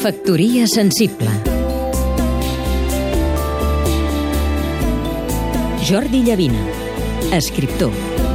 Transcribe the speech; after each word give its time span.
Factoria 0.00 0.66
sensible. 0.66 1.28
Jordi 5.84 6.22
Llavina, 6.22 6.64
escriptor 7.36 8.29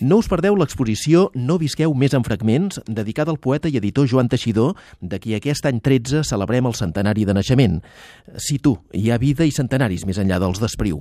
No 0.00 0.20
us 0.20 0.28
perdeu 0.30 0.54
l'exposició 0.54 1.24
No 1.34 1.56
visqueu 1.58 1.90
més 1.98 2.12
en 2.14 2.22
fragments, 2.22 2.78
dedicada 2.86 3.32
al 3.32 3.40
poeta 3.42 3.70
i 3.70 3.78
editor 3.80 4.06
Joan 4.06 4.28
Teixidor, 4.30 4.76
de 5.00 5.18
qui 5.18 5.34
aquest 5.34 5.66
any 5.66 5.80
13 5.82 6.22
celebrem 6.28 6.68
el 6.68 6.76
centenari 6.78 7.24
de 7.26 7.34
naixement. 7.34 7.80
Si 8.38 8.60
tu, 8.62 8.76
hi 8.94 9.10
ha 9.10 9.18
vida 9.18 9.46
i 9.48 9.54
centenaris 9.54 10.04
més 10.06 10.20
enllà 10.22 10.38
dels 10.38 10.62
d'Espriu. 10.62 11.00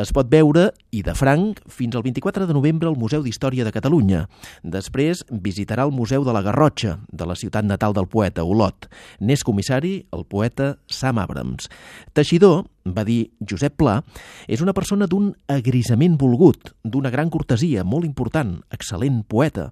Es 0.00 0.14
pot 0.16 0.30
veure, 0.32 0.70
i 0.90 1.02
de 1.04 1.14
franc, 1.18 1.60
fins 1.68 1.98
al 1.98 2.06
24 2.06 2.48
de 2.48 2.56
novembre 2.56 2.88
al 2.88 2.96
Museu 2.96 3.24
d'Història 3.26 3.66
de 3.66 3.74
Catalunya. 3.76 4.24
Després 4.64 5.26
visitarà 5.30 5.84
el 5.84 5.92
Museu 5.92 6.24
de 6.24 6.32
la 6.32 6.44
Garrotxa, 6.46 6.96
de 7.12 7.28
la 7.28 7.36
ciutat 7.36 7.68
natal 7.68 7.92
del 7.96 8.08
poeta, 8.08 8.46
Olot. 8.46 8.88
N'és 9.20 9.44
comissari 9.44 9.98
el 10.16 10.24
poeta 10.24 10.78
Sam 10.88 11.20
Abrams. 11.20 11.68
Teixidor, 12.16 12.64
va 12.84 13.04
dir 13.04 13.30
Josep 13.40 13.76
Pla, 13.80 14.00
és 14.48 14.62
una 14.64 14.74
persona 14.76 15.08
d'un 15.10 15.30
agrisament 15.48 16.16
volgut, 16.20 16.72
d'una 16.82 17.10
gran 17.10 17.30
cortesia, 17.30 17.84
molt 17.84 18.08
important, 18.08 18.58
excel·lent 18.72 19.22
poeta. 19.28 19.70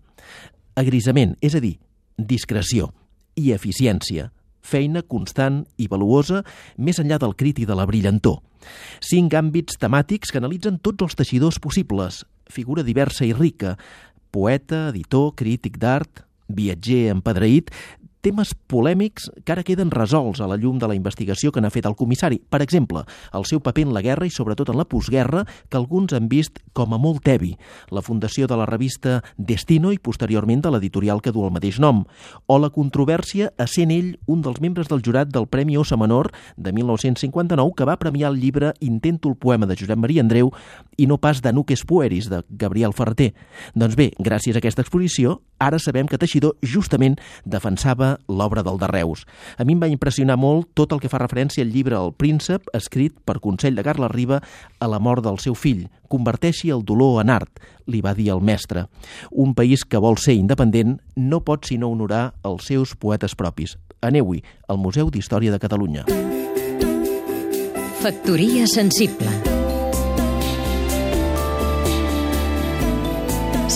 Agrisament, 0.79 1.37
és 1.41 1.55
a 1.55 1.63
dir, 1.65 1.79
discreció 2.19 2.93
i 3.39 3.53
eficiència, 3.55 4.31
feina 4.61 5.03
constant 5.03 5.63
i 5.79 5.89
valuosa 5.89 6.43
més 6.77 6.99
enllà 7.01 7.19
del 7.23 7.35
crit 7.39 7.63
i 7.63 7.67
de 7.69 7.77
la 7.79 7.87
brillantor. 7.89 8.43
Cinc 9.01 9.35
àmbits 9.39 9.79
temàtics 9.81 10.33
que 10.33 10.41
analitzen 10.43 10.81
tots 10.83 11.07
els 11.07 11.19
teixidors 11.19 11.61
possibles, 11.63 12.25
figura 12.51 12.85
diversa 12.85 13.25
i 13.25 13.33
rica, 13.33 13.77
poeta, 14.35 14.89
editor, 14.91 15.33
crític 15.39 15.79
d'art, 15.81 16.25
viatger 16.49 17.09
empedreït, 17.13 17.71
temes 18.21 18.55
polèmics 18.69 19.29
que 19.45 19.53
ara 19.55 19.65
queden 19.67 19.93
resolts 19.95 20.41
a 20.41 20.49
la 20.51 20.59
llum 20.59 20.79
de 20.79 20.89
la 20.91 20.97
investigació 20.99 21.53
que 21.53 21.61
n'ha 21.61 21.73
fet 21.73 21.87
el 21.87 21.97
comissari. 21.99 22.39
Per 22.39 22.61
exemple, 22.63 23.05
el 23.35 23.47
seu 23.47 23.61
paper 23.65 23.87
en 23.87 23.95
la 23.95 24.03
guerra 24.03 24.27
i 24.27 24.33
sobretot 24.35 24.71
en 24.73 24.79
la 24.79 24.87
postguerra, 24.89 25.45
que 25.69 25.79
alguns 25.79 26.15
han 26.17 26.29
vist 26.29 26.59
com 26.73 26.95
a 26.95 26.99
molt 26.99 27.23
tevi, 27.27 27.55
la 27.91 28.03
fundació 28.03 28.47
de 28.47 28.59
la 28.59 28.67
revista 28.67 29.23
Destino 29.37 29.93
i 29.93 29.99
posteriorment 29.99 30.63
de 30.65 30.73
l'editorial 30.75 31.23
que 31.23 31.33
du 31.33 31.45
el 31.47 31.55
mateix 31.55 31.79
nom, 31.83 32.05
o 32.47 32.59
la 32.59 32.71
controvèrsia 32.75 33.53
a 33.59 33.69
sent 33.71 33.93
ell 33.95 34.15
un 34.27 34.43
dels 34.43 34.61
membres 34.61 34.91
del 34.91 35.03
jurat 35.05 35.31
del 35.33 35.49
Premi 35.49 35.77
Ossa 35.77 35.97
Menor 35.97 36.33
de 36.57 36.73
1959 36.73 37.75
que 37.77 37.87
va 37.89 37.99
premiar 37.99 38.33
el 38.33 38.41
llibre 38.41 38.75
Intento 38.81 39.29
el 39.29 39.37
poema 39.37 39.67
de 39.67 39.77
Josep 39.79 39.99
Maria 39.99 40.23
Andreu 40.23 40.53
i 40.99 41.07
no 41.07 41.17
pas 41.23 41.41
de 41.41 41.53
Nuques 41.55 41.85
Pueris 41.87 42.29
de 42.29 42.43
Gabriel 42.51 42.93
Ferreter. 42.93 43.31
Doncs 43.79 43.95
bé, 43.97 44.11
gràcies 44.19 44.57
a 44.57 44.61
aquesta 44.61 44.83
exposició, 44.83 45.39
ara 45.63 45.79
sabem 45.79 46.11
que 46.11 46.19
Teixidor 46.19 46.59
justament 46.61 47.17
defensava 47.47 48.17
l'obra 48.27 48.65
del 48.67 48.81
de 48.83 48.91
Reus. 48.91 49.23
A 49.57 49.65
mi 49.65 49.77
em 49.79 49.85
va 49.85 49.89
impressionar 49.89 50.37
molt 50.37 50.75
tot 50.75 50.93
el 50.93 51.01
que 51.01 51.09
fa 51.09 51.23
referència 51.23 51.63
al 51.63 51.71
llibre 51.71 51.97
El 51.97 52.13
príncep, 52.19 52.67
escrit 52.75 53.15
per 53.25 53.39
consell 53.39 53.79
de 53.79 53.87
Carles 53.87 54.11
Riba 54.11 54.43
a 54.43 54.91
la 54.91 54.99
mort 54.99 55.23
del 55.23 55.39
seu 55.39 55.55
fill. 55.55 55.87
Converteixi 56.11 56.73
el 56.75 56.83
dolor 56.85 57.23
en 57.23 57.31
art, 57.31 57.63
li 57.87 58.03
va 58.03 58.17
dir 58.19 58.33
el 58.35 58.43
mestre. 58.43 58.89
Un 59.31 59.55
país 59.55 59.87
que 59.87 60.03
vol 60.03 60.19
ser 60.19 60.35
independent 60.35 60.99
no 61.15 61.45
pot 61.47 61.71
sinó 61.71 61.93
honorar 61.95 62.33
els 62.43 62.67
seus 62.67 62.97
poetes 62.99 63.39
propis. 63.39 63.79
Aneu-hi 64.03 64.43
al 64.67 64.83
Museu 64.83 65.15
d'Història 65.15 65.55
de 65.55 65.63
Catalunya. 65.63 66.07
Factoria 68.03 68.67
sensible 68.67 69.38